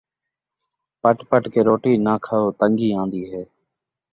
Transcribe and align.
پٹ 1.01 1.17
پٹ 1.29 1.43
کے 1.53 1.61
روٹی 1.67 1.93
ناں 2.05 2.19
کھاو، 2.25 2.45
تنگی 2.59 2.89
آندی 2.99 3.23
ہے 3.31 3.43